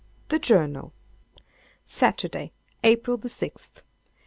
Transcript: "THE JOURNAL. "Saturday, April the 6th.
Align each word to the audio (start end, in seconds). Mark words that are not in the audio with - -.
"THE 0.29 0.39
JOURNAL. 0.39 0.93
"Saturday, 1.85 2.53
April 2.83 3.17
the 3.17 3.27
6th. 3.29 3.83